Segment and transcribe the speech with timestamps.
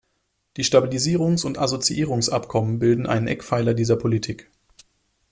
[0.57, 4.49] Die Stabilisierungsund Assoziierungsabkommen bilden einen Eckpfeiler dieser Politik.